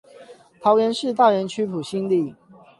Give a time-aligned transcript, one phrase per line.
[0.59, 2.33] 桃園市大園區埔心里